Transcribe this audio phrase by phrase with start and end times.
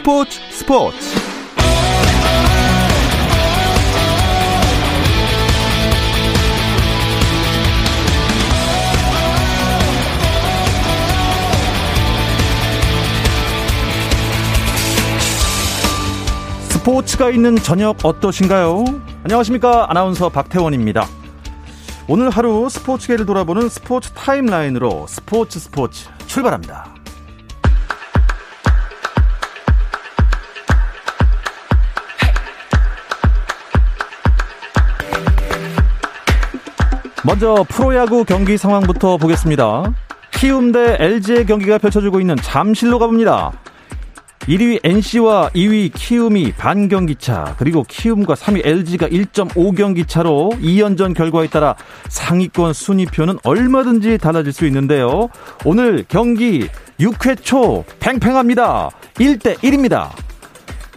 [0.00, 0.96] 스포츠 스포츠
[16.70, 18.84] 스포츠가 있는 저녁 어떠신가요?
[19.24, 21.06] 안녕하십니까 아나운서 박태원입니다.
[22.08, 26.99] 오늘 하루 스포츠계를 돌아보는 스포츠 타임라인으로 스포츠 스포츠 출발합니다.
[37.22, 39.92] 먼저 프로야구 경기 상황부터 보겠습니다.
[40.32, 43.52] 키움 대 LG의 경기가 펼쳐지고 있는 잠실로 가봅니다.
[44.48, 51.76] 1위 NC와 2위 키움이 반경기 차, 그리고 키움과 3위 LG가 1.5경기 차로 2연전 결과에 따라
[52.08, 55.28] 상위권 순위표는 얼마든지 달라질 수 있는데요.
[55.66, 58.88] 오늘 경기 6회 초 팽팽합니다.
[59.16, 60.08] 1대 1입니다.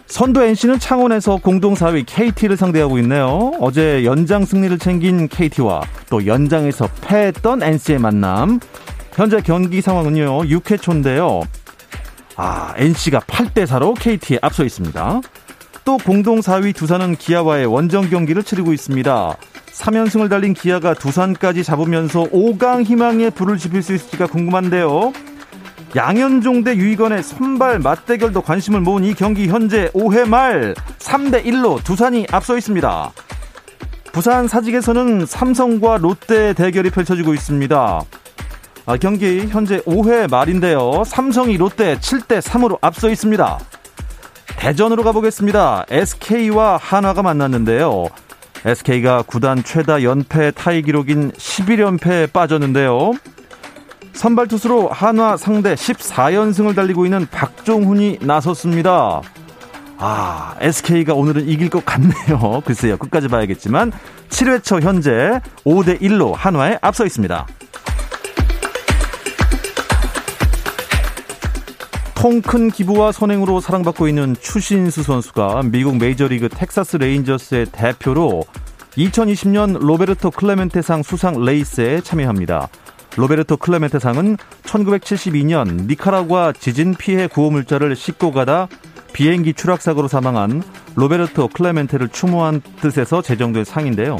[0.06, 3.52] 선두 NC는 창원에서 공동 4위 KT를 상대하고 있네요.
[3.60, 8.60] 어제 연장 승리를 챙긴 KT와 또 연장에서 패했던 NC의 만남.
[9.14, 11.42] 현재 경기 상황은요, 6회 초인데요.
[12.36, 15.20] 아, NC가 8대 4로 KT에 앞서 있습니다.
[15.84, 19.36] 또 공동 4위 두산은 기아와의 원정 경기를 치르고 있습니다.
[19.72, 25.12] 3연승을 달린 기아가 두산까지 잡으면서 5강 희망에 불을 지필 수 있을지가 궁금한데요.
[25.96, 32.26] 양현종 대 유이건의 선발 맞대결도 관심을 모은 이 경기 현재 5회 말 3대 1로 두산이
[32.32, 33.12] 앞서 있습니다.
[34.12, 38.02] 부산 사직에서는 삼성과 롯데 대결이 펼쳐지고 있습니다.
[38.86, 41.04] 아, 경기 현재 5회 말인데요.
[41.06, 43.58] 삼성이 롯데 7대 3으로 앞서 있습니다.
[44.56, 45.86] 대전으로 가보겠습니다.
[45.88, 48.06] SK와 한화가 만났는데요.
[48.64, 53.12] SK가 구단 최다 연패 타이 기록인 11연패에 빠졌는데요.
[54.14, 59.20] 선발 투수로 한화 상대 14연승을 달리고 있는 박종훈이 나섰습니다.
[59.98, 62.62] 아, SK가 오늘은 이길 것 같네요.
[62.64, 62.96] 글쎄요.
[62.96, 63.92] 끝까지 봐야겠지만
[64.28, 67.46] 7회 초 현재 5대 1로 한화에 앞서 있습니다.
[72.14, 78.44] 통큰 기부와 선행으로 사랑받고 있는 추신수 선수가 미국 메이저리그 텍사스 레인저스의 대표로
[78.96, 82.68] 2020년 로베르토 클레멘테상 수상 레이스에 참여합니다.
[83.16, 88.68] 로베르토 클레멘테 상은 1972년 니카라과 지진 피해 구호 물자를 싣고 가다
[89.12, 90.62] 비행기 추락 사고로 사망한
[90.96, 94.16] 로베르토 클레멘테를 추모하는 뜻에서 제정된 상인데요.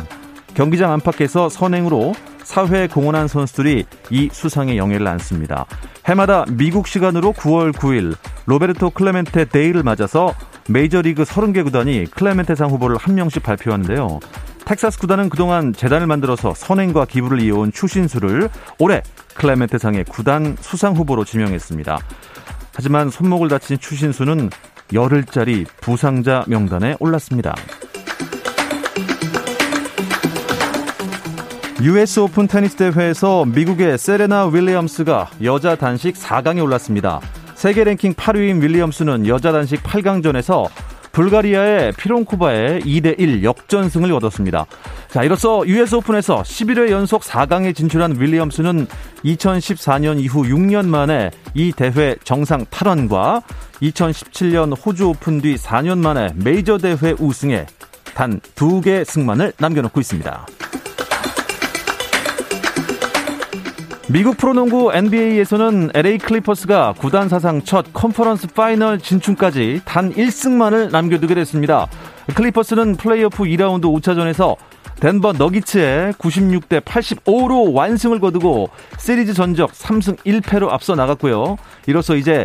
[0.54, 5.66] 경기장 안팎에서 선행으로 사회에 공헌한 선수들이 이 수상의 영예를 안습니다.
[6.06, 8.14] 해마다 미국 시간으로 9월 9일
[8.46, 10.34] 로베르토 클레멘테 데이를 맞아서
[10.68, 14.20] 메이저리그 30개 구단이 클레멘테상 후보를 한 명씩 발표하는데요.
[14.64, 18.48] 텍사스 구단은 그동안 재단을 만들어서 선행과 기부를 이어온 추신수를
[18.78, 19.02] 올해
[19.34, 21.98] 클레멘테상의 구단 수상 후보로 지명했습니다.
[22.74, 24.50] 하지만 손목을 다친 추신수는
[24.92, 27.54] 열흘짜리 부상자 명단에 올랐습니다.
[31.82, 37.20] US 오픈 테니스 대회에서 미국의 세레나 윌리엄스가 여자 단식 4강에 올랐습니다.
[37.54, 40.68] 세계 랭킹 8위인 윌리엄스는 여자 단식 8강전에서
[41.14, 44.66] 불가리아의 피론코바에 2대1 역전승을 얻었습니다.
[45.08, 48.88] 자, 이로써 US 오픈에서 11회 연속 4강에 진출한 윌리엄스는
[49.24, 53.42] 2014년 이후 6년 만에 이 대회 정상 탈환과
[53.80, 57.66] 2017년 호주 오픈 뒤 4년 만에 메이저 대회 우승에
[58.14, 60.46] 단 2승만을 남겨놓고 있습니다.
[64.06, 71.86] 미국 프로농구 NBA에서는 LA 클리퍼스가 구단 사상 첫 컨퍼런스 파이널 진출까지 단 1승만을 남겨두게 됐습니다.
[72.34, 74.56] 클리퍼스는 플레이오프 2라운드 5차전에서
[75.00, 81.56] 덴버 너기츠에 96대 85로 완승을 거두고 시리즈 전적 3승 1패로 앞서 나갔고요.
[81.86, 82.44] 이로써 이제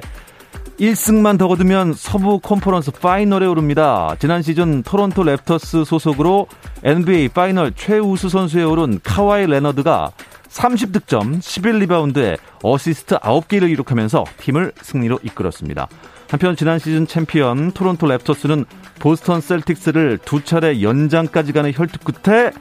[0.79, 4.15] 1승만 더 거두면 서부 컨퍼런스 파이널에 오릅니다.
[4.19, 6.47] 지난 시즌 토론토 랩터스 소속으로
[6.85, 10.13] NBA 파이널 최우수 선수에 오른 카와이 레너드가
[10.49, 15.87] 30득점, 11리바운드에 어시스트 9개를 기록하면서 팀을 승리로 이끌었습니다.
[16.29, 18.65] 한편 지난 시즌 챔피언 토론토 랩터스는
[18.99, 22.51] 보스턴 셀틱스를 두 차례 연장까지 가는 혈투 끝에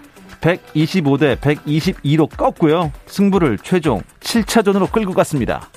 [0.40, 2.93] 125대 122로 꺾고요.
[3.06, 5.69] 승부를 최종 7차전으로 끌고 갔습니다.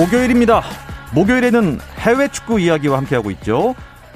[0.00, 0.62] 목요일입니다.
[1.14, 3.74] 목요일에는 해외 축구 이야기와 함께하고 있죠.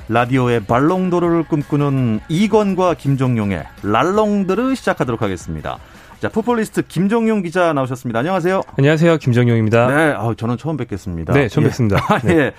[0.08, 5.76] 라디오의 발롱도르를 꿈꾸는 이건과 김종용의 랄롱드를 시작하도록 하겠습니다.
[6.20, 8.20] 자, 풋볼리스트 김정용 기자 나오셨습니다.
[8.20, 8.62] 안녕하세요.
[8.78, 9.18] 안녕하세요.
[9.18, 9.86] 김정용입니다.
[9.88, 11.34] 네, 아, 저는 처음 뵙겠습니다.
[11.34, 11.68] 네, 처음 예.
[11.68, 11.98] 뵙습니다.
[12.08, 12.34] 아, 네.
[12.34, 12.52] 예.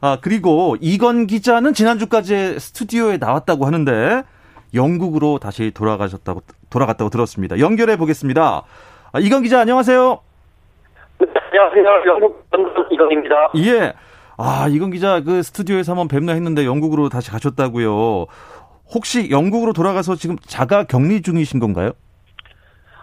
[0.00, 4.22] 아, 그리고 이건 기자는 지난주까지 스튜디오에 나왔다고 하는데
[4.72, 7.58] 영국으로 다시 돌아가셨다고 돌아갔다고 들었습니다.
[7.58, 8.62] 연결해 보겠습니다.
[9.10, 10.27] 아, 이건 기자 안녕하세요.
[11.18, 11.26] 네,
[11.58, 12.04] 안녕하세요.
[12.06, 12.46] 영국
[12.90, 13.50] 이건입니다.
[13.56, 13.92] 예.
[14.36, 18.26] 아, 이건 기자 그 스튜디오에서 한번 뵙나 했는데 영국으로 다시 가셨다고요.
[18.94, 21.90] 혹시 영국으로 돌아가서 지금 자가 격리 중이신 건가요?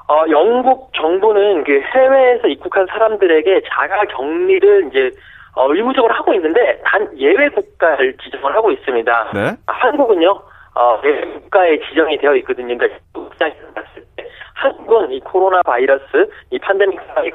[0.08, 5.12] 어, 영국 정부는 그 해외에서 입국한 사람들에게 자가 격리를 이제
[5.56, 9.32] 어, 의무적으로 하고 있는데 단 예외 국가를 지정을 하고 있습니다.
[9.34, 9.40] 네.
[9.66, 10.30] 아, 한국은요.
[10.76, 12.78] 어, 예외 국가에 지정이 되어 있거든요.
[12.78, 13.00] 그러니까
[13.34, 16.04] 시장에 봤을 때 한국은 이 코로나 바이러스
[16.52, 17.32] 이 팬데믹 상황이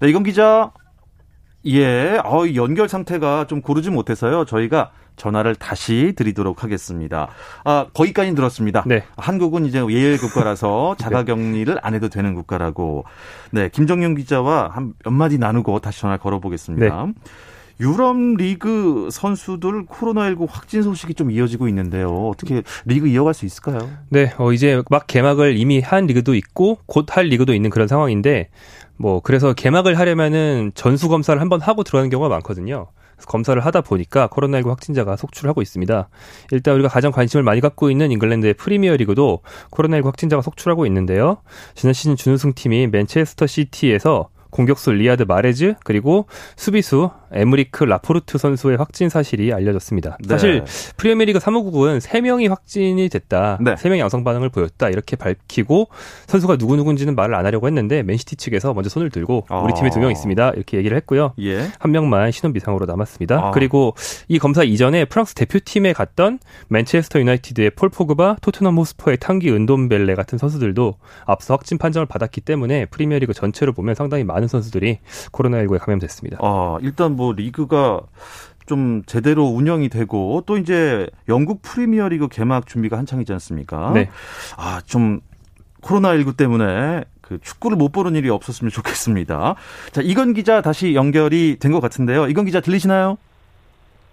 [0.00, 0.72] 네, 이건 기자.
[1.66, 4.44] 예, 어, 연결 상태가 좀 고르지 못해서요.
[4.44, 7.28] 저희가 전화를 다시 드리도록 하겠습니다.
[7.64, 8.84] 아, 거기까지 들었습니다.
[8.86, 9.02] 네.
[9.16, 13.04] 한국은 이제 예외 국가라서 자가 격리를 안 해도 되는 국가라고.
[13.50, 17.06] 네, 김정용 기자와 한 몇 마디 나누고 다시 전화 걸어 보겠습니다.
[17.80, 22.28] 유럽 리그 선수들 코로나19 확진 소식이 좀 이어지고 있는데요.
[22.28, 23.78] 어떻게 리그 이어갈 수 있을까요?
[24.08, 28.48] 네, 어, 이제 막 개막을 이미 한 리그도 있고 곧 할 리그도 있는 그런 상황인데
[28.96, 32.88] 뭐 그래서 개막을 하려면은 전수 검사를 한번 하고 들어가는 경우가 많거든요.
[33.26, 36.08] 검사를 하다 보니까 코로나19 확진자가 속출하고 있습니다.
[36.52, 39.40] 일단 우리가 가장 관심을 많이 갖고 있는 잉글랜드의 프리미어 리그도
[39.70, 41.38] 코로나19 확진자가 속출하고 있는데요.
[41.74, 46.26] 지난 시즌 준우승 팀인 맨체스터 시티에서 공격수 리야드 마레즈 그리고
[46.56, 50.16] 수비수 에므리크 라포르트 선수의 확진 사실이 알려졌습니다.
[50.20, 50.28] 네.
[50.28, 50.64] 사실
[50.96, 53.58] 프리미어리그 사무국은 3명이 확진이 됐다.
[53.60, 53.74] 네.
[53.74, 54.88] 3명이 양성 반응을 보였다.
[54.88, 55.88] 이렇게 밝히고
[56.26, 60.10] 선수가 누구누군지는 말을 안 하려고 했는데 맨시티 측에서 먼저 손을 들고 우리 팀에 두명 어.
[60.12, 60.50] 있습니다.
[60.50, 61.34] 이렇게 얘기를 했고요.
[61.40, 61.68] 예.
[61.78, 63.48] 한 명만 신원 미상으로 남았습니다.
[63.48, 63.50] 아.
[63.50, 63.94] 그리고
[64.28, 66.38] 이 검사 이전에 프랑스 대표팀에 갔던
[66.68, 70.94] 맨체스터 유나이티드의 폴 포그바, 토트넘 호스퍼의 탕기 은돔벨레 같은 선수들도
[71.24, 74.98] 앞서 확진 판정을 받았기 때문에 프리미어리그 전체로 보면 상당히 많은 선수들이
[75.32, 76.38] 코로나19에 감염됐습니다.
[76.40, 78.00] 아, 일단 뭐 리그가
[78.66, 83.92] 좀 제대로 운영이 되고 또 이제 영국 프리미어리그 개막 준비가 한창이지 않습니까?
[83.94, 84.10] 네.
[84.56, 85.20] 아, 좀
[85.82, 89.54] 코로나19 때문에 그 축구를 못 보는 일이 없었으면 좋겠습니다.
[89.92, 92.26] 자, 이건 기자 다시 연결이 된 것 같은데요.
[92.28, 93.18] 이건 기자 들리시나요?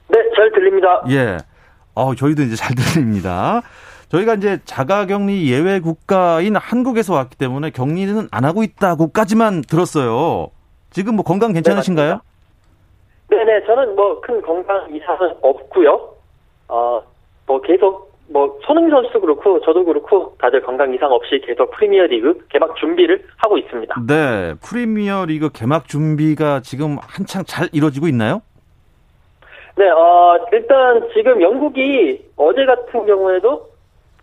[0.09, 1.01] 네, 잘 들립니다.
[1.09, 1.37] 예.
[1.95, 3.61] 어, 저희도 이제 잘 들립니다.
[4.13, 10.50] 저희가 이제 자가격리 예외 국가인 한국에서 왔기 때문에 격리는 안 하고 있다고까지만 들었어요.
[10.92, 12.19] 지금 뭐 건강 괜찮으신가요?
[13.31, 16.13] 네 네, 저는 뭐 큰 건강 이상은 없고요.
[16.68, 17.01] 어,
[17.48, 22.45] 뭐 계속 뭐 손흥민 선수도 그렇고 저도 그렇고 다들 건강 이상 없이 계속 프리미어 리그
[22.50, 23.95] 개막 준비를 하고 있습니다.
[24.07, 28.44] 네, 프리미어 리그 개막 준비가 지금 한창 잘 이루어지고 있나요?
[29.75, 33.72] 네, 어, 일단 지금 영국이 어제 같은 경우에도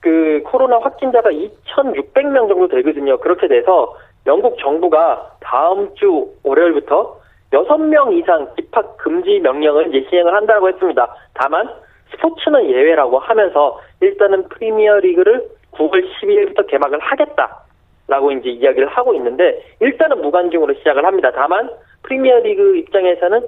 [0.00, 3.18] 그 코로나 확진자가 2,600명 정도 되거든요.
[3.18, 3.94] 그렇게 돼서
[4.26, 7.18] 영국 정부가 다음 주 월요일부터
[7.52, 11.14] 6명 이상 집합 금지 명령을 이제 시행을 한다고 했습니다.
[11.34, 11.68] 다만
[12.12, 20.20] 스포츠는 예외라고 하면서 일단은 프리미어 리그를 9월 12일부터 개막을 하겠다라고 이제 이야기를 하고 있는데 일단은
[20.22, 21.30] 무관중으로 시작을 합니다.
[21.34, 21.70] 다만
[22.02, 23.40] 프리미어 리그 입장에서는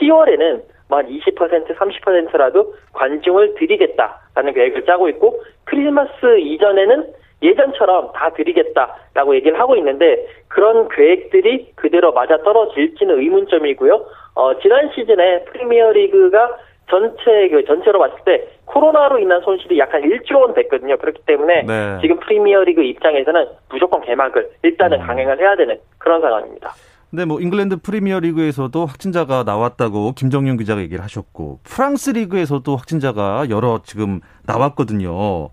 [0.00, 7.06] 10월에는 만 20% 30%라도 관중을 드리겠다라는 계획을 짜고 있고 크리스마스 이전에는
[7.42, 14.04] 예전처럼 다 들이겠다라고 얘기를 하고 있는데 그런 계획들이 그대로 맞아 떨어질지는 의문점이고요.
[14.34, 16.56] 어, 지난 시즌에 프리미어리그가
[16.88, 20.96] 전체 그 전체로 봤을 때 코로나로 인한 손실이 약간 1조 원 됐거든요.
[20.98, 21.98] 그렇기 때문에 네.
[22.00, 25.06] 지금 프리미어리그 입장에서는 무조건 개막을 일단은 음.
[25.06, 26.70] 강행을 해야 되는 그런 상황입니다.
[27.14, 33.82] 네, 뭐 잉글랜드 프리미어 리그에서도 확진자가 나왔다고 김정윤 기자가 얘기를 하셨고 프랑스 리그에서도 확진자가 여러
[33.84, 35.12] 지금 나왔거든요.
[35.12, 35.50] 어,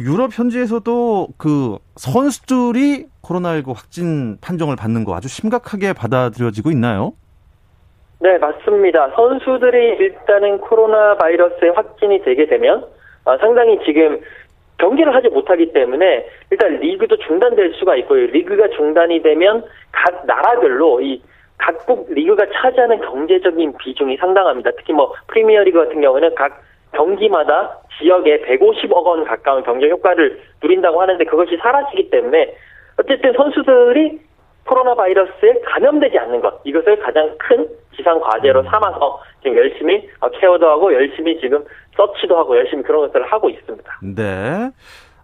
[0.00, 7.12] 유럽 현지에서도 그 선수들이 코로나19 확진 판정을 받는 거 아주 심각하게 받아들여지고 있나요?
[8.18, 9.10] 네, 맞습니다.
[9.14, 12.84] 선수들이 일단은 코로나 바이러스에 확진이 되게 되면
[13.24, 14.20] 아, 상당히 지금
[14.82, 18.26] 경기를 하지 못하기 때문에 일단 리그도 중단될 수가 있고요.
[18.26, 21.22] 리그가 중단이 되면 각 나라별로 이
[21.56, 24.72] 각국 리그가 차지하는 경제적인 비중이 상당합니다.
[24.76, 26.60] 특히 뭐 프리미어 리그 같은 경우는 각
[26.92, 32.52] 경기마다 지역에 150억 원 가까운 경제 효과를 누린다고 하는데 그것이 사라지기 때문에
[32.98, 34.18] 어쨌든 선수들이
[34.66, 38.66] 코로나 바이러스에 감염되지 않는 것 이것을 가장 큰 지상 과제로 음.
[38.66, 41.64] 삼아서 지금 열심히 어, 케어도 하고 열심히 지금
[41.96, 44.00] 서치도 하고 열심히 그런 것들을 하고 있습니다.
[44.14, 44.70] 네.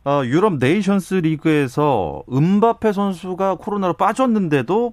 [0.05, 4.93] 어, 유럽 네이션스 리그에서 은바페 선수가 코로나로 빠졌는데도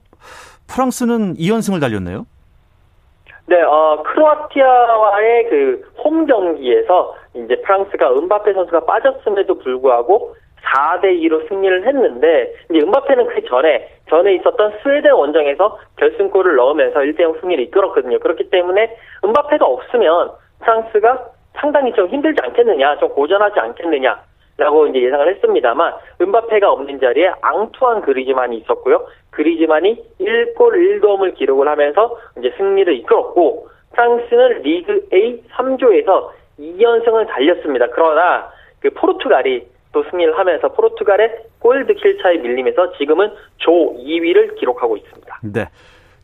[0.67, 2.25] 프랑스는 2연승을 달렸네요.
[3.47, 11.85] 네, 어, 크로아티아와의 그 홈 경기에서 이제 프랑스가 은바페 선수가 빠졌음에도 불구하고 4대 2로 승리를
[11.85, 18.19] 했는데 이제 은바페는 그 전에 전에 있었던 스웨덴 원정에서 결승골을 넣으면서 1대 0 승리를 이끌었거든요.
[18.19, 20.31] 그렇기 때문에 은바페가 없으면
[20.61, 24.19] 프랑스가 상당히 좀 힘들지 않겠느냐, 좀 고전하지 않겠느냐.
[24.57, 29.05] 라고 이제 예상을 했습니다만 은바페가 없는 자리에 앙투안 그리즈만이 있었고요.
[29.31, 37.87] 그리즈만이 1골 1도움을 기록을 하면서 이제 승리를 이끌었고 프랑스는 리그 A 3조에서 2연승을 달렸습니다.
[37.91, 45.39] 그러나 그 포르투갈이 또 승리를 하면서 포르투갈의 골득실 차에 밀리면서 지금은 조 2위를 기록하고 있습니다.
[45.53, 45.69] 네.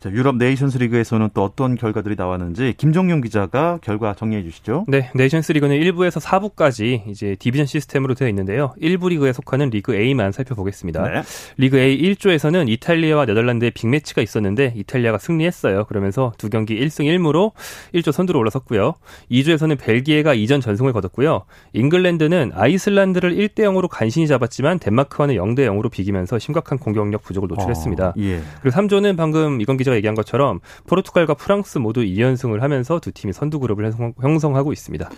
[0.02, 4.84] 자, 유럽 네이션스 리그에서는 또 어떤 결과들이 나왔는지 김정용 기자가 결과 정리해 주시죠.
[4.88, 8.74] 네, 네이션스 리그는 1부에서 4부까지 이제 디비전 시스템으로 되어 있는데요.
[8.82, 11.08] 1부 리그에 속하는 리그 A만 살펴보겠습니다.
[11.08, 11.22] 네.
[11.56, 15.84] 리그 A 1조에서는 이탈리아와 네덜란드의 빅매치가 있었는데 이탈리아가 승리했어요.
[15.84, 17.52] 그러면서 두 경기 1승 1무로
[17.94, 18.94] 1조 선두로 올라섰고요.
[19.30, 21.44] 2조에서는 벨기에가 이전 전승을 거뒀고요.
[21.74, 28.08] 잉글랜드는 아이슬란드를 1대 0으로 간신히 잡았지만 덴마크와는 0대 0으로 비기면서 심각한 공격력 부족을 노출했습니다.
[28.08, 28.40] 어, 예.
[28.62, 33.32] 그리고 3조는 방금 이건 기자 기자가 얘기한 것처럼 포르투갈과 프랑스 모두 2연승을 하면서 두 팀이
[33.32, 35.10] 선두 그룹을 형성하고 있습니다.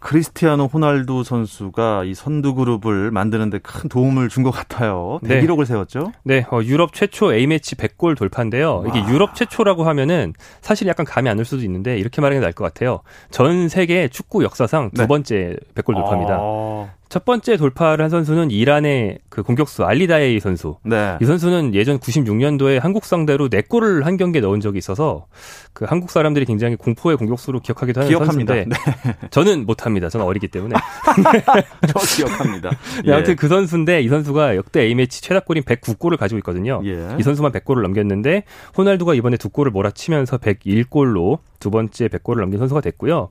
[0.00, 5.20] 크리스티아노 호날두 선수가 이 선두 그룹을 만드는데 큰 도움을 준 것 같아요.
[5.22, 5.36] 네.
[5.36, 5.68] 대기록을 네.
[5.72, 6.12] 세웠죠?
[6.24, 8.84] 네, 어, 유럽 최초 A매치 100골 돌파인데요.
[8.88, 9.08] 이게 와.
[9.08, 12.64] 유럽 최초라고 하면은 사실 약간 감이 안 올 수도 있는데 이렇게 말하는 게 나을 것
[12.64, 13.02] 같아요.
[13.30, 15.06] 전 세계 축구 역사상 두 네.
[15.06, 16.36] 번째 100골 돌파입니다.
[16.40, 16.88] 아.
[17.08, 20.76] 첫 번째 돌파를 한 선수는 이란의 그 공격수 알리다에이 선수.
[20.84, 21.16] 네.
[21.22, 25.24] 이 선수는 예전 96년도에 한국 상대로 4골을 한 경기에 넣은 적이 있어서
[25.72, 28.54] 그 한국 사람들이 굉장히 공포의 공격수로 기억하기도 하는 기억합니다.
[28.54, 29.28] 선수인데 네.
[29.32, 30.10] 저는 못합니다.
[30.10, 30.74] 저는 어리기 때문에.
[31.88, 32.72] 저 기억합니다.
[33.06, 36.82] 네, 아무튼 그 선수인데 이 선수가 역대 A매치 최다골인 109골을 가지고 있거든요.
[36.84, 37.16] 예.
[37.18, 38.44] 이 선수만 100골을 넘겼는데
[38.76, 43.30] 호날두가 이번에 두 골을 몰아치면서 101골로 두 번째 100골을 넘긴 선수가 됐고요.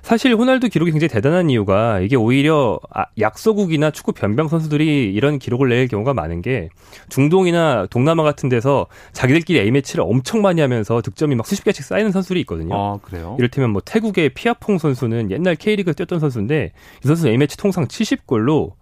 [0.00, 5.68] 사실 호날두 기록이 굉장히 대단한 이유가 이게 오히려 아, 약소국이나 축구 변병 선수들이 이런 기록을
[5.68, 6.68] 낼 경우가 많은 게
[7.08, 12.40] 중동이나 동남아 같은 데서 자기들끼리 A매치를 엄청 많이 하면서 득점이 막 수십 개씩 쌓이는 선수들이
[12.40, 12.74] 있거든요.
[12.74, 13.36] 아, 그래요?
[13.38, 16.72] 이를테면 뭐 태국의 피아퐁 선수는 옛날 K리그 뛰었던 선수인데
[17.04, 18.72] 이 선수 A매치 통산 70골로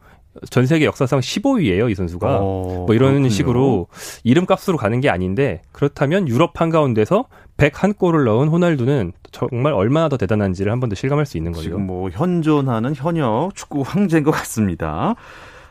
[0.50, 2.38] 전 세계 역사상 15위예요, 이 선수가.
[2.40, 3.28] 어, 뭐 이런 그렇군요.
[3.28, 3.86] 식으로
[4.24, 10.80] 이름값으로 가는 게 아닌데 그렇다면 유럽 한가운데서 101골을 넣은 호날두는 정말 얼마나 더 대단한지를 한
[10.80, 11.62] 번 더 실감할 수 있는 거죠.
[11.62, 15.14] 지금 뭐 현존하는 현역 축구 황제인 것 같습니다.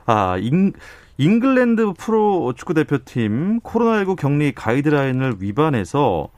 [0.05, 0.73] 아, 잉,
[1.17, 6.29] 잉글랜드 프로 축구 대표팀 코로나19 격리 가이드라인을 위반해서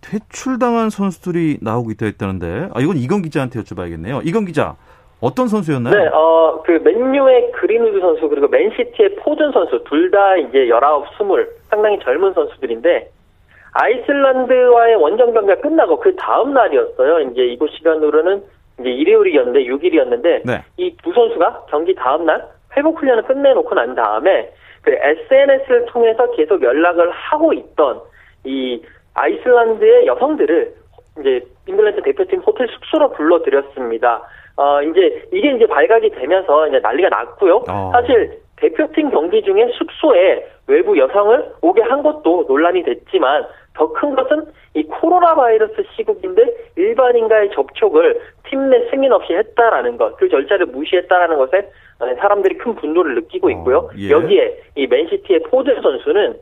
[0.00, 4.20] 퇴출당한 선수들이 나오고 있다 했다는데, 아, 이건 이건 기자한테 여쭤봐야겠네요.
[4.24, 4.76] 이건 기자,
[5.20, 5.94] 어떤 선수였나요?
[5.94, 11.48] 네, 어, 그 맨유의 그린우드 선수 그리고 맨시티의 포든 선수 둘 다 이제 19, 20
[11.70, 13.10] 상당히 젊은 선수들인데
[13.72, 17.30] 아이슬란드와의 원정 경기가 끝나고 그 다음 날이었어요.
[17.30, 18.42] 이제 이곳 시간으로는
[18.80, 20.62] 이제 일요일이었는데 6일이었는데 네.
[20.76, 24.50] 이두 선수가 경기 다음 날 회복 훈련을 끝내놓고 난 다음에
[24.82, 28.00] 그 SNS를 통해서 계속 연락을 하고 있던
[28.44, 28.82] 이
[29.14, 30.74] 아이슬란드의 여성들을
[31.20, 34.22] 이제 잉글랜드 대표팀 호텔 숙소로 불러들였습니다.
[34.56, 37.64] 어, 이제, 이게 이제 발각이 되면서 이제 난리가 났고요.
[37.68, 37.90] 어.
[37.92, 44.46] 사실 대표팀 경기 중에 숙소에 외부 여성을 오게 한 것도 논란이 됐지만 더 큰 것은
[44.74, 46.42] 이 코로나 바이러스 시국인데
[46.76, 48.20] 일반인과의 접촉을
[48.54, 51.68] 팀내 승인 없이 했다라는 것, 그 절차를 무시했다라는 것에
[52.20, 53.78] 사람들이 큰 분노를 느끼고 있고요.
[53.78, 54.10] 어, 예.
[54.10, 56.36] 여기에 이 맨시티의 포든 선수는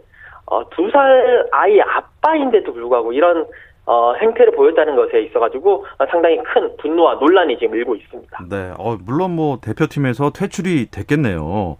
[0.47, 3.47] 어, 두 살 아이 아빠인데도 불구하고 이런
[3.87, 8.39] 어, 행태를 보였다는 것에 있어가지고 상당히 큰 분노와 논란이 지금 일고 있습니다.
[8.51, 11.79] 네, 어, 물론 뭐 대표팀에서 퇴출이 됐겠네요.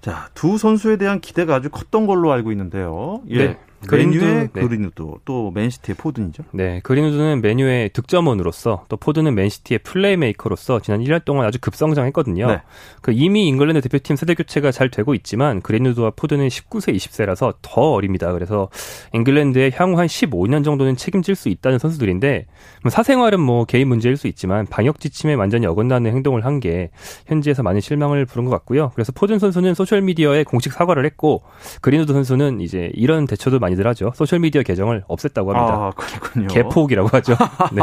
[0.00, 3.20] 자, 두 선수에 대한 기대가 아주 컸던 걸로 알고 있는데요.
[3.30, 3.38] 예.
[3.38, 3.58] 네.
[3.80, 4.60] 네.
[4.60, 6.42] 그린우드 또 맨시티의 포든이죠.
[6.52, 12.46] 네, 그린우드는 맨유의 득점원으로서 또 포든은 맨시티의 플레이메이커로서 지난 1년 동안 아주 급성장했거든요.
[12.48, 12.62] 네.
[13.00, 18.32] 그 이미 잉글랜드 대표팀 세대 교체가 잘 되고 있지만 그린우드와 포든은 19세, 20세라서 더 어립니다.
[18.32, 18.68] 그래서
[19.14, 22.46] 잉글랜드의 향후 한 15년 정도는 책임질 수 있다는 선수들인데
[22.82, 26.90] 뭐 사생활은 뭐 개인 문제일 수 있지만 방역 지침에 완전히 어긋나는 행동을 한 게
[27.26, 28.90] 현지에서 많은 실망을 부른 것 같고요.
[28.94, 31.42] 그래서 포든 선수는 소셜 미디어에 공식 사과를 했고
[31.80, 34.12] 그린우드 선수는 이제 이런 대처도 많이 들 하죠.
[34.14, 35.74] 소셜미디어 계정을 없앴다고 합니다.
[35.74, 36.48] 아, 그렇군요.
[36.48, 37.34] 계폭이라고 하죠.
[37.74, 37.82] 네.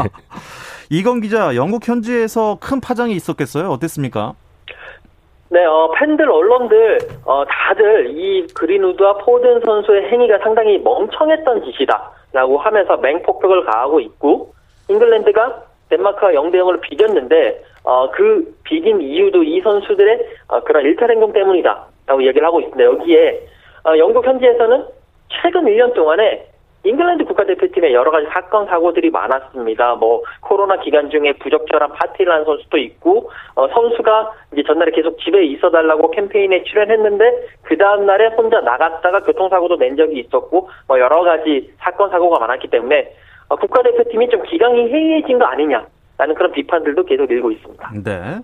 [0.90, 3.68] 이건 기자, 영국 현지에서 큰 파장이 있었겠어요?
[3.70, 4.34] 어땠습니까?
[5.48, 12.10] 네, 어, 팬들, 언론들, 어, 다들 이 그린우드와 포든 선수의 행위가 상당히 멍청했던 짓이다.
[12.32, 14.52] 라고 하면서 맹폭격을 가하고 있고,
[14.88, 21.32] 잉글랜드가 덴마크와 0대 0으로 비겼는데, 어, 그 비긴 이유도 이 선수들의 어, 그런 일탈 행동
[21.32, 21.86] 때문이다.
[22.06, 22.84] 라고 얘기를 하고 있습니다.
[22.84, 23.46] 여기에,
[23.84, 24.84] 어, 영국 현지에서는
[25.28, 26.46] 최근 1년 동안에
[26.86, 29.96] 잉글랜드 국가대표팀에 여러 가지 사건 사고들이 많았습니다.
[29.96, 35.44] 뭐 코로나 기간 중에 부적절한 파티를 한 선수도 있고 어, 선수가 이제 전날에 계속 집에
[35.46, 41.72] 있어달라고 캠페인에 출연했는데 그 다음 날에 혼자 나갔다가 교통사고도 낸 적이 있었고 뭐 여러 가지
[41.78, 43.12] 사건 사고가 많았기 때문에
[43.48, 47.90] 어, 국가대표팀이 좀 기강이 해이해진 거 아니냐라는 그런 비판들도 계속 일고 있습니다.
[48.04, 48.38] 네.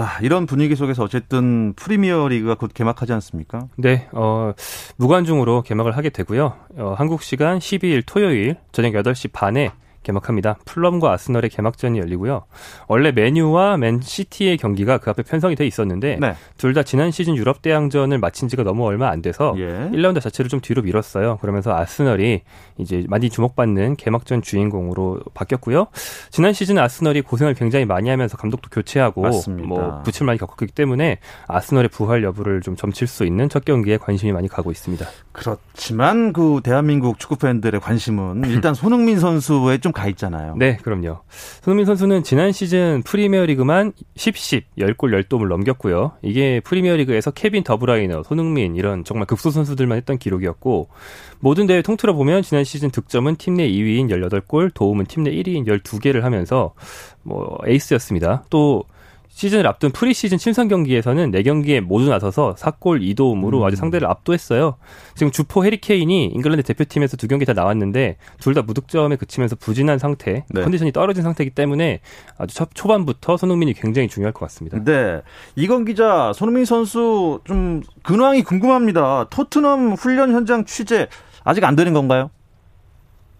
[0.00, 3.66] 아, 이런 분위기 속에서 어쨌든 프리미어 리그가 곧 개막하지 않습니까?
[3.76, 4.52] 네, 어,
[4.96, 6.54] 무관중으로 개막을 하게 되고요.
[6.76, 9.72] 어, 한국 시간 12일 토요일 저녁 8시 반에
[10.08, 10.58] 개막합니다.
[10.64, 12.44] 풀럼과 아스널의 개막전이 열리고요.
[12.88, 16.34] 원래 메뉴와 맨시티의 경기가 그 앞에 편성이 돼 있었는데 네.
[16.56, 19.90] 둘다 지난 시즌 유럽 대항전을 마친 지가 너무 얼마 안 돼서 예.
[19.92, 21.38] 1라운드 자체를 좀 뒤로 밀었어요.
[21.40, 22.42] 그러면서 아스널이
[22.78, 25.88] 이제 많이 주목받는 개막전 주인공으로 바뀌었고요.
[26.30, 29.68] 지난 시즌 아스널이 고생을 굉장히 많이 하면서 감독도 교체하고 맞습니다.
[29.68, 34.32] 뭐 부침을 많이 겪었기 때문에 아스널의 부활 여부를 좀 점칠 수 있는 첫 경기에 관심이
[34.32, 35.06] 많이 가고 있습니다.
[35.32, 40.54] 그렇지만 그 대한민국 축구 팬들의 관심은 일단 손흥민 선수의 좀가 있잖아요.
[40.56, 41.18] 네, 그럼요.
[41.62, 46.12] 손흥민 선수는 지난 시즌 프리미어리그만 10, 10, 10골 10도움을 넘겼고요.
[46.22, 50.88] 이게 프리미어리그에서 케빈 더브라이너, 손흥민 이런 정말 급소 선수들만 했던 기록이었고
[51.40, 55.66] 모든 대회 통틀어 보면 지난 시즌 득점은 팀 내 2위인 18골, 도움은 팀 내 1위인
[55.66, 56.74] 12개를 하면서
[57.22, 58.44] 뭐 에이스였습니다.
[58.50, 58.84] 또
[59.38, 63.64] 시즌을 앞둔 프리시즌 친선 경기에서는 4경기에 모두 나서서 4골 2도움으로 음.
[63.64, 64.74] 아주 상대를 압도했어요.
[65.14, 70.44] 지금 주포 해리케인이 잉글랜드 대표팀에서 두 경기 다 나왔는데 둘 다 무득점에 그치면서 부진한 상태,
[70.50, 70.62] 네.
[70.62, 72.00] 컨디션이 떨어진 상태이기 때문에
[72.36, 74.82] 아주 초반부터 손흥민이 굉장히 중요할 것 같습니다.
[74.82, 75.20] 네.
[75.54, 79.26] 이건 기자, 손흥민 선수 좀 근황이 궁금합니다.
[79.30, 81.06] 토트넘 훈련 현장 취재
[81.44, 82.30] 아직 안 되는 건가요?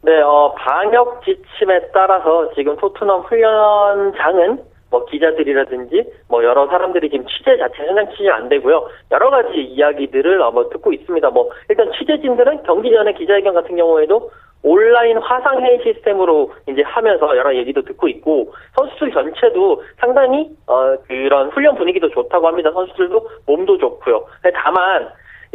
[0.03, 7.57] 네, 어, 방역 지침에 따라서 지금 토트넘 훈련장은 뭐 기자들이라든지 뭐 여러 사람들이 지금 취재
[7.57, 8.89] 자체 현장 취재 안 되고요.
[9.11, 11.31] 여러 가지 이야기들을 뭐 듣고 있습니다.
[11.31, 14.31] 뭐 일단 취재진들은 경기 전에 기자회견 같은 경우에도
[14.63, 21.51] 온라인 화상 회의 시스템으로 이제 하면서 여러 얘기도 듣고 있고 선수들 전체도 상당히 어 그런
[21.51, 22.71] 훈련 분위기도 좋다고 합니다.
[22.73, 24.25] 선수들도 몸도 좋고요.
[24.55, 25.09] 다만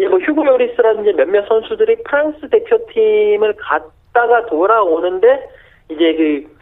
[0.09, 5.49] 뭐 휴고 요리스라든지 몇몇 선수들이 프랑스 대표팀을 갔다가 돌아오는데
[5.89, 6.53] 이제 그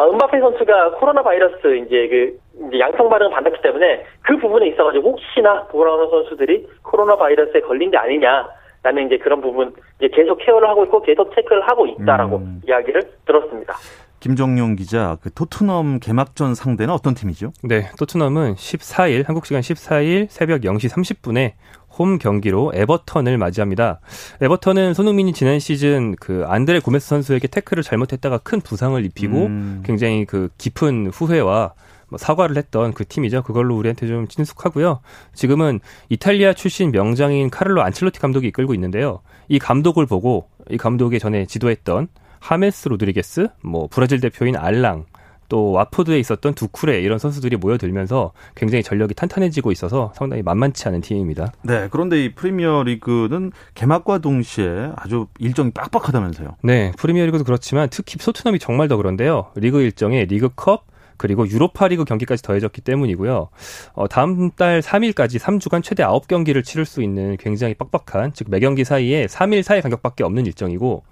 [0.00, 5.10] 어, 은바페 선수가 코로나 바이러스 이제 그 이제 양성 반응을 받았기 때문에 그 부분에 있어가지고
[5.10, 10.84] 혹시나 돌아오는 선수들이 코로나 바이러스에 걸린 게 아니냐라는 이제 그런 부분 이제 계속 케어를 하고
[10.84, 12.62] 있고 계속 체크를 하고 있다라고 음.
[12.66, 13.74] 이야기를 들었습니다.
[14.20, 17.52] 김정용 기자, 그 토트넘 개막전 상대는 어떤 팀이죠?
[17.62, 21.52] 네, 토트넘은 14일 한국 시간 14일 새벽 0시 30분에
[22.00, 24.00] 홈 경기로 에버턴을 맞이합니다.
[24.40, 29.82] 에버턴은 손흥민이 지난 시즌 그 안드레 고메스 선수에게 태클을 잘못했다가 큰 부상을 입히고 음.
[29.84, 31.74] 굉장히 그 깊은 후회와
[32.08, 33.42] 뭐 사과를 했던 그 팀이죠.
[33.42, 35.00] 그걸로 우리한테 좀 친숙하고요.
[35.34, 39.20] 지금은 이탈리아 출신 명장인 카를로 안첼로티 감독이 이끌고 있는데요.
[39.48, 42.08] 이 감독을 보고 이 감독이 전에 지도했던
[42.38, 45.04] 하메스 로드리게스, 뭐 브라질 대표인 알랑,
[45.50, 51.52] 또 와포드에 있었던 두쿠레 이런 선수들이 모여들면서 굉장히 전력이 탄탄해지고 있어서 상당히 만만치 않은 팀입니다.
[51.62, 56.56] 네, 그런데 이 프리미어 리그는 개막과 동시에 아주 일정이 빡빡하다면서요?
[56.62, 59.48] 네, 프리미어 리그도 그렇지만 특히 토트넘이 정말 더 그런데요.
[59.56, 60.86] 리그 일정에 리그컵,
[61.20, 63.48] 그리고 유로파리그 경기까지 더해졌기 때문이고요.
[63.92, 69.26] 어, 다음 달 3일까지 3주간 최대 9경기를 치를 수 있는 굉장히 빡빡한 즉 매경기 사이에
[69.26, 71.02] 3일 사이 간격밖에 없는 일정이고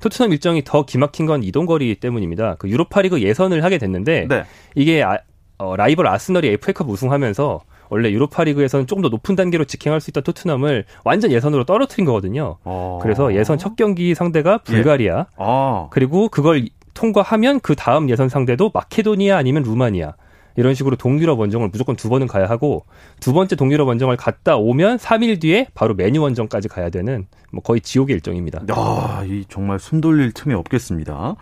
[0.00, 2.56] 토트넘 일정이 더 기막힌 건 이동거리 때문입니다.
[2.58, 4.44] 그 유로파리그 예선을 하게 됐는데 네.
[4.74, 5.18] 이게 아,
[5.58, 10.84] 어, 라이벌 아스널이 FA컵 우승하면서 원래 유로파리그에서는 조금 더 높은 단계로 직행할 수 있던 토트넘을
[11.04, 12.58] 완전 예선으로 떨어뜨린 거거든요.
[12.64, 12.98] 어...
[13.00, 15.18] 그래서 예선 첫 경기 상대가 불가리아.
[15.18, 15.24] 예.
[15.36, 15.88] 어...
[15.92, 20.14] 그리고 그걸 통과하면 그 다음 예선 상대도 마케도니아 아니면 루마니아.
[20.56, 22.84] 이런 식으로 동유럽 원정을 무조건 두 번은 가야 하고
[23.20, 27.80] 두 번째 동유럽 원정을 갔다 오면 3일 뒤에 바로 메뉴 원정까지 가야 되는 뭐 거의
[27.80, 28.62] 지옥의 일정입니다.
[28.70, 31.36] 아, 이 정말 숨 돌릴 틈이 없겠습니다.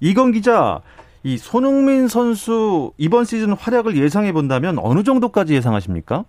[0.00, 0.80] 이건 기자,
[1.22, 6.24] 이 손흥민 선수 이번 시즌 활약을 예상해 본다면 어느 정도까지 예상하십니까?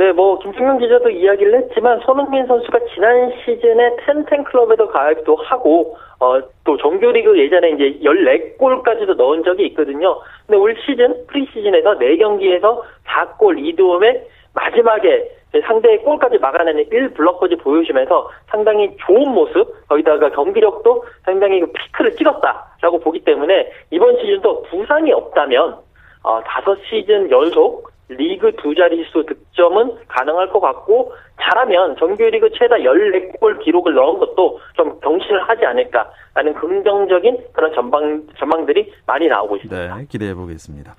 [0.00, 6.40] 네, 뭐 김승현 기자도 이야기를 했지만 손흥민 선수가 지난 시즌에 텐텐 클럽에도 가입도 하고 어,
[6.64, 10.18] 또 정규리그 예전에 이제 14골까지도 넣은 적이 있거든요.
[10.46, 14.22] 근데 올 시즌 프리시즌에서 4경기에서 4골 2도움에
[14.54, 15.28] 마지막에
[15.66, 23.22] 상대의 골까지 막아내는 1블럭까지 보여주면서 상당히 좋은 모습, 거기다가 경기력도 상당히 그 피크를 찍었다라고 보기
[23.22, 25.76] 때문에 이번 시즌도 부상이 없다면
[26.22, 33.94] 어, 5시즌 연속 리그 두 자릿수 득점은 가능할 것 같고 잘하면 정규리그 최다 14골 기록을
[33.94, 39.96] 넣은 것도 좀 경신을 하지 않을까라는 긍정적인 그런 전망 전망들이 많이 나오고 있습니다.
[39.96, 40.94] 네, 기대해 보겠습니다.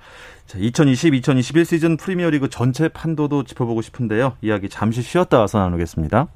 [0.46, 4.34] 자, 2020-2021 시즌 프리미어리그 전체 판도도 짚어보고 싶은데요.
[4.42, 6.20] 이야기 잠시 쉬었다 와서 나누겠습니다.
[6.20, 6.26] 어,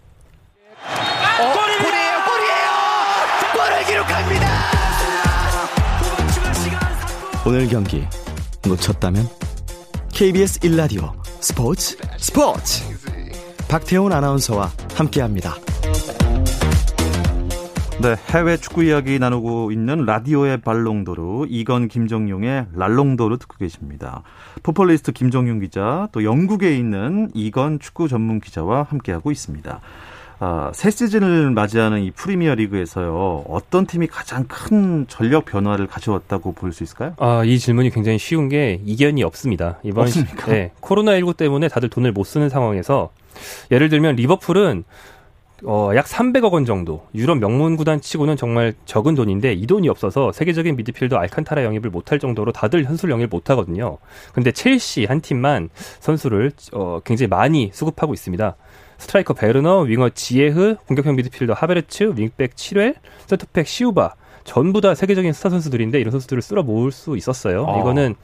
[1.52, 2.68] 골이에요, 골이에요!
[3.54, 4.46] 골을 기록합니다!
[7.46, 8.02] 오늘 경기
[8.68, 9.45] 놓쳤다면
[10.16, 12.83] KBS 1라디오 스포츠 스포츠
[13.68, 15.57] 박태훈 아나운서와 함께합니다.
[18.00, 24.22] 네, 해외 축구 이야기 나누고 있는 라디오의 발롱도르 이건 김정용의 랄롱도르 듣고 계십니다.
[24.62, 29.83] 풋볼리스트 김정용 기자 또 영국에 있는 이건 축구 전문 기자와 함께하고 있습니다.
[30.38, 33.44] 아, 새 시즌을 맞이하는 이 프리미어 리그에서요.
[33.49, 37.14] 어떤 팀이 가장 큰 전력 변화를 가져왔다고 볼 수 있을까요?
[37.18, 39.79] 아, 이 질문이 굉장히 쉬운 게 이견이 없습니다.
[39.83, 40.46] 이견 없습니까?
[40.53, 43.11] 네, 코로나19 때문에 다들 돈을 못 쓰는 상황에서
[43.70, 44.85] 예를 들면 리버풀은
[45.64, 47.07] 어, 약 300억 원 정도.
[47.14, 52.18] 유럽 명문 구단 치고는 정말 적은 돈인데 이 돈이 없어서 세계적인 미드필더 알칸타라 영입을 못할
[52.18, 53.96] 정도로 다들 선수를 영입을 못하거든요.
[54.35, 55.70] 근데 첼시 한 팀만
[56.01, 58.55] 선수를 어, 굉장히 많이 수급하고 있습니다.
[58.98, 62.94] 스트라이커 베르너, 윙어 지에흐, 공격형 미드필더 하베르츠, 윙백 칠웰,
[63.26, 67.64] 센터백 시우바 전부 다 세계적인 스타 선수들인데 이런 선수들을 쓸어 모을 수 있었어요.
[67.64, 67.80] 어.
[67.80, 68.14] 이거는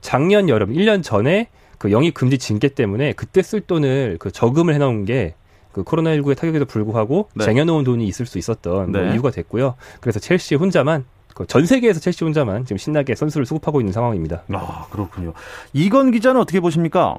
[0.00, 5.04] 작년 여름 1년 전에 그 영입 금지 징계 때문에 그때 쓸 돈을 그 저금을 해놓은
[5.04, 5.34] 게
[5.72, 7.44] 그 코로나19의 타격에도 불구하고 네.
[7.44, 9.04] 쟁여놓은 돈이 있을 수 있었던 뭐 네.
[9.06, 9.74] 뭐 이유가 됐고요.
[10.00, 14.42] 그래서 첼시 혼자만 그전 세계에서 첼시 혼자만 지금 신나게 선수를 수급하고 있는 상황입니다.
[14.52, 15.32] 아 그렇군요.
[15.72, 17.16] 이건 기자는 어떻게 보십니까?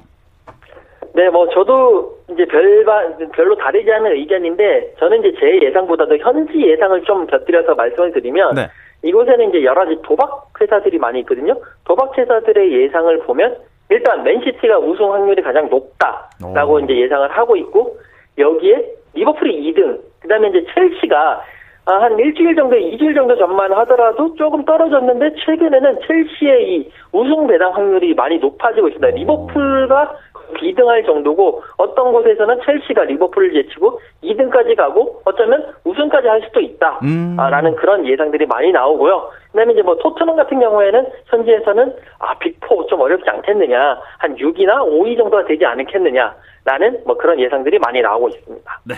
[1.14, 7.02] 네, 뭐 저도 이제 별반 별로 다르지 않은 의견인데 저는 이제 제 예상보다도 현지 예상을
[7.02, 8.66] 좀 곁들여서 말씀을 드리면 네.
[9.04, 11.54] 이곳에는 이제 여러 가지 도박 회사들이 많이 있거든요.
[11.84, 13.56] 도박 회사들의 예상을 보면
[13.90, 16.80] 일단 맨시티가 우승 확률이 가장 높다라고 오.
[16.80, 17.96] 이제 예상을 하고 있고
[18.36, 21.42] 여기에 리버풀이 2등, 그다음에 이제 첼시가
[21.86, 28.14] 한 일주일 정도, 2주일 정도 전만 하더라도 조금 떨어졌는데 최근에는 첼시의 이 우승 배당 확률이
[28.14, 29.14] 많이 높아지고 있습니다.
[29.16, 30.16] 리버풀과
[30.54, 37.76] 비등할 정도고 어떤 곳에서는 첼시가 리버풀을 제치고 2등까지 가고 어쩌면 우승까지 할 수도 있다라는 음.
[37.76, 39.30] 그런 예상들이 많이 나오고요.
[39.52, 45.16] 그다음에 이제 뭐 토트넘 같은 경우에는 현지에서는 아 빅포 좀 어렵지 않겠느냐 한 6이나 5위
[45.16, 48.80] 정도가 되지 않겠느냐라는 뭐 그런 예상들이 많이 나오고 있습니다.
[48.84, 48.94] 네.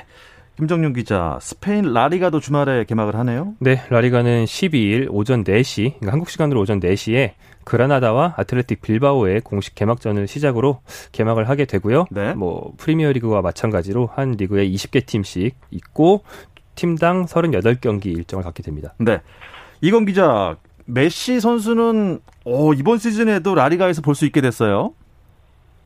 [0.57, 3.53] 김정윤 기자, 스페인 라리가도 주말에 개막을 하네요.
[3.61, 7.33] 네, 라리가는 12일 오전 4시, 그러니까 한국 시간으로 오전 4시에
[7.67, 10.79] 그라나다와 아틀레틱 빌바오의 공식 개막전을 시작으로
[11.13, 12.07] 개막을 하게 되고요.
[12.13, 12.33] 네.
[12.35, 16.21] 뭐 프리미어리그와 마찬가지로 한 리그에 20개 팀씩 있고
[16.77, 18.95] 팀당 38경기 일정을 갖게 됩니다.
[19.01, 19.21] 네.
[19.83, 24.95] 이건 기자, 메시 선수는 오, 이번 시즌에도 라리가에서 볼 수 있게 됐어요.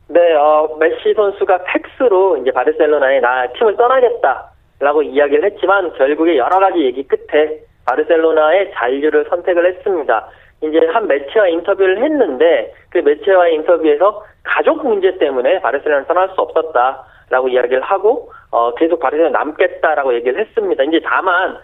[0.07, 6.79] 네, 어, 메시 선수가 팩스로 이제 바르셀로나에 나 팀을 떠나겠다라고 이야기를 했지만 결국에 여러 가지
[6.85, 10.27] 얘기 끝에 바르셀로나의 잔류를 선택을 했습니다.
[10.61, 17.49] 이제 한 매체와 인터뷰를 했는데 그 매체와 인터뷰에서 가족 문제 때문에 바르셀로나를 떠날 수 없었다라고
[17.49, 20.83] 이야기를 하고 어 계속 바르셀로나 남겠다라고 얘기를 했습니다.
[20.83, 21.57] 이제 다만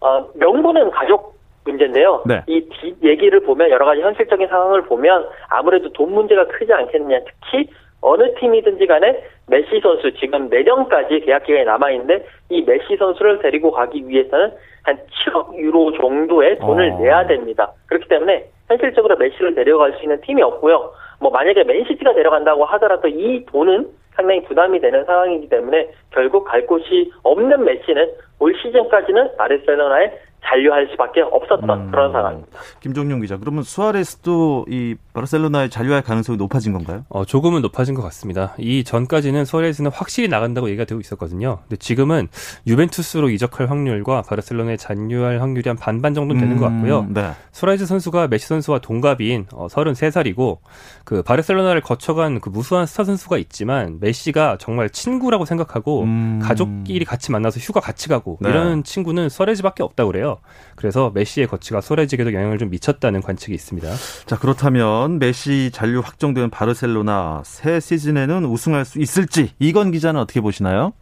[0.00, 1.34] 어 명분은 가족
[1.64, 2.22] 문제인데요.
[2.26, 2.42] 네.
[2.46, 2.66] 이
[3.02, 7.20] 얘기를 보면 여러 가지 현실적인 상황을 보면 아무래도 돈 문제가 크지 않겠느냐.
[7.24, 7.68] 특히
[8.00, 13.70] 어느 팀이든지 간에 메시 선수 지금 내년까지 계약 기간이 남아 있는데 이 메시 선수를 데리고
[13.70, 14.52] 가기 위해서는
[14.84, 16.98] 한 7억 유로 정도의 돈을 어.
[16.98, 17.72] 내야 됩니다.
[17.86, 20.92] 그렇기 때문에 현실적으로 메시를 데려갈 수 있는 팀이 없고요.
[21.20, 27.10] 뭐 만약에 맨시티가 데려간다고 하더라도 이 돈은 상당히 부담이 되는 상황이기 때문에 결국 갈 곳이
[27.22, 30.12] 없는 메시는 올 시즌까지는 바르셀로나에
[30.44, 32.58] 잔류할 수밖에 없었던 음, 그런 상황입니다.
[32.80, 37.04] 김정용 기자, 그러면 수아레스도 이 바르셀로나에 잔류할 가능성이 높아진 건가요?
[37.08, 38.54] 어, 조금은 높아진 것 같습니다.
[38.58, 41.58] 이 전까지는 수아레스는 확실히 나간다고 얘기가 되고 있었거든요.
[41.62, 42.28] 근데 지금은
[42.66, 47.06] 유벤투스로 이적할 확률과 바르셀로나에 잔류할 확률이 한 반반 정도 되는 음, 것 같고요.
[47.10, 47.30] 네.
[47.52, 50.58] 수아레스 선수가 메시 선수와 동갑인 어, 33살이고
[51.04, 56.40] 그 바르셀로나를 거쳐간 그 무수한 스타 선수가 있지만 메시가 정말 친구라고 생각하고 음.
[56.42, 58.50] 가족끼리 같이 만나서 휴가 같이 가고 네.
[58.50, 60.31] 이런 친구는 수아레스밖에 없다고 그래요.
[60.76, 63.88] 그래서 메시의 거취가 수아레스에게도 영향을 좀 미쳤다는 관측이 있습니다.
[64.26, 70.92] 자 그렇다면 메시 잔류 확정된 바르셀로나 새 시즌에는 우승할 수 있을지 이건 기자는 어떻게 보시나요?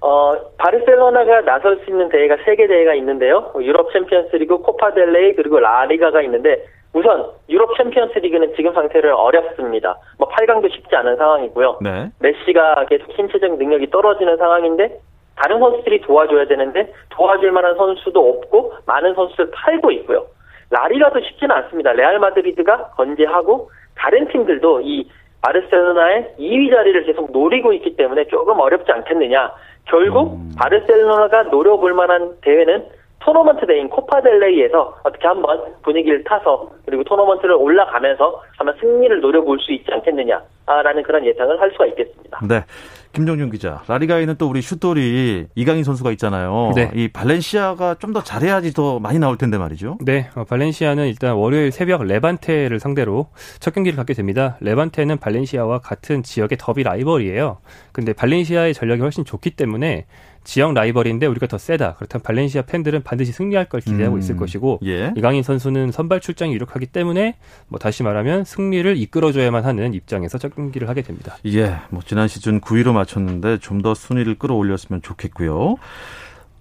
[0.00, 3.52] 어, 바르셀로나가 나설 수 있는 대회가 세 개 대회가 있는데요.
[3.60, 9.98] 유럽 챔피언스 리그, 코파델레이 그리고 라리가가 있는데 우선 유럽 챔피언스 리그는 지금 상태론 어렵습니다.
[10.18, 11.78] 뭐 8강도 쉽지 않은 상황이고요.
[11.82, 12.10] 네.
[12.20, 15.00] 메시가 계속 신체적 능력이 떨어지는 상황인데
[15.36, 20.26] 다른 선수들이 도와줘야 되는데 도와줄 만한 선수도 없고 많은 선수를 팔고 있고요.
[20.70, 21.92] 라리가도 쉽지는 않습니다.
[21.92, 25.08] 레알 마드리드가 건재하고 다른 팀들도 이
[25.42, 29.52] 바르셀로나의 2위 자리를 계속 노리고 있기 때문에 조금 어렵지 않겠느냐.
[29.86, 30.50] 결국 음.
[30.58, 32.86] 바르셀로나가 노려볼 만한 대회는
[33.20, 39.90] 토너먼트 대회인 코파델레이에서 어떻게 한번 분위기를 타서 그리고 토너먼트를 올라가면서 한번 승리를 노려볼 수 있지
[39.90, 42.23] 않겠느냐라는 그런 예상을 할 수가 있겠습니다.
[42.48, 42.64] 네.
[43.12, 46.72] 김정윤 기자, 라리가에는 또 우리 슛돌이 이강인 선수가 있잖아요.
[46.74, 46.90] 네.
[46.94, 49.98] 이 발렌시아가 좀 더 잘해야지 더 많이 나올 텐데 말이죠.
[50.00, 53.28] 네, 어, 발렌시아는 일단 월요일 새벽 레반테를 상대로
[53.60, 54.56] 첫 경기를 갖게 됩니다.
[54.60, 57.58] 레반테는 발렌시아와 같은 지역의 더비 라이벌이에요.
[57.92, 60.06] 근데 발렌시아의 전력이 훨씬 좋기 때문에
[60.44, 61.94] 지역 라이벌인데 우리가 더 세다.
[61.94, 65.12] 그렇다면 발렌시아 팬들은 반드시 승리할 걸 기대하고 음, 있을 것이고 예.
[65.16, 67.36] 이강인 선수는 선발 출장이 유력하기 때문에
[67.68, 71.36] 뭐 다시 말하면 승리를 이끌어줘야만 하는 입장에서 첫 경기를 하게 됩니다.
[71.46, 75.76] 예, 뭐 지난 시즌 9위로 맞췄는데 좀 더 순위를 끌어올렸으면 좋겠고요.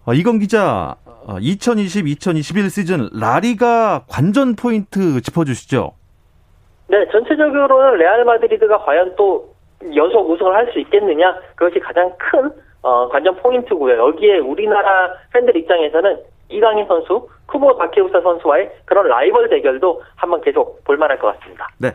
[0.06, 0.96] 어, 이건 기자,
[1.28, 5.94] 2020-2021 시즌 라리가 관전 포인트 짚어주시죠.
[6.90, 9.54] 네, 전체적으로는 레알 마드리드가 과연 또
[9.96, 12.52] 연속 우승을 할 수 있겠느냐 그것이 가장 큰
[12.84, 13.98] 어, 관전 포인트고요.
[14.10, 16.20] 여기에 우리나라 팬들 입장에서는
[16.50, 21.68] 이강인 선수, 쿠보 바케우사 선수와의 그런 라이벌 대결도 한번 계속 볼만할 것 같습니다.
[21.78, 21.92] 네.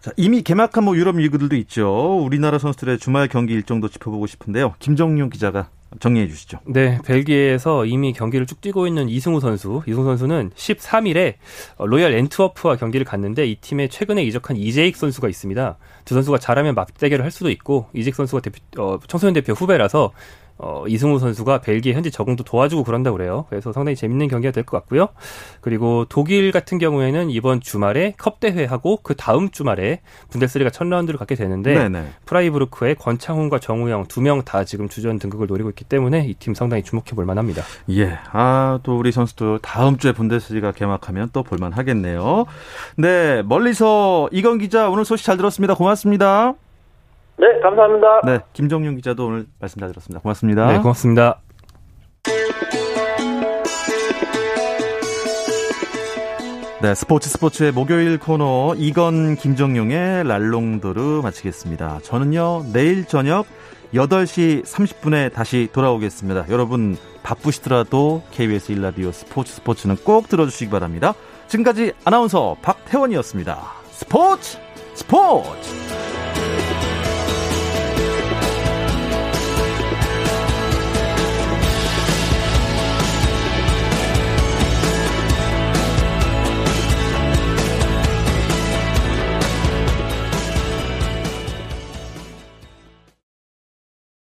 [0.00, 2.18] 자, 이미 개막한 뭐 유럽 리그들도 있죠.
[2.18, 4.74] 우리나라 선수들의 주말 경기 일정도 짚어보고 싶은데요.
[4.80, 5.68] 김정용 기자가
[6.00, 6.58] 정리해 주시죠.
[6.64, 9.82] 네, 벨기에에서 이미 경기를 쭉 뛰고 있는 이승우 선수.
[9.86, 11.34] 이승우 선수는 13일에
[11.78, 15.76] 로얄 엔트워프와 경기를 갔는데 이 팀에 최근에 이적한 이재익 선수가 있습니다.
[16.04, 20.12] 두 선수가 잘하면 맞대결을 할 수도 있고 이재익 선수가 대표, 어, 청소년 대표 후배라서
[20.62, 23.46] 어, 이승우 선수가 벨기에 현지 적응도 도와주고 그런다고 그래요.
[23.50, 25.08] 그래서 상당히 재밌는 경기가 될 것 같고요.
[25.60, 31.34] 그리고 독일 같은 경우에는 이번 주말에 컵 대회하고 그 다음 주말에 분데스리가 첫 라운드를 갖게
[31.34, 32.04] 되는데 네네.
[32.26, 36.82] 프라이부르크의 권창훈과 정우영 두 명 다 지금 주전 등극을 노리고 있기 때문에 이 팀 상당히
[36.84, 37.62] 주목해 볼 만합니다.
[37.90, 38.18] 예.
[38.32, 42.46] 아, 또 우리 선수도 다음 주에 분데스리가 개막하면 또 볼만 하겠네요.
[42.96, 43.42] 네.
[43.42, 45.74] 멀리서 이건 기자 오늘 소식 잘 들었습니다.
[45.74, 46.54] 고맙습니다.
[47.38, 48.20] 네, 감사합니다.
[48.24, 48.38] 네.
[48.52, 50.20] 김정용 기자도 오늘 말씀 잘 들었습니다.
[50.20, 50.66] 고맙습니다.
[50.66, 51.40] 네, 고맙습니다.
[56.82, 62.00] 네, 스포츠 스포츠의 목요일 코너 이건 김정용의 랄롱도르 마치겠습니다.
[62.02, 63.46] 저는요, 내일 저녁
[63.94, 66.46] 8시 30분에 다시 돌아오겠습니다.
[66.48, 71.14] 여러분 바쁘시더라도 KBS 일라디오 스포츠 스포츠는 꼭 들어주시기 바랍니다.
[71.46, 73.58] 지금까지 아나운서 박태원이었습니다.
[73.92, 74.58] 스포츠
[74.94, 75.74] 스포츠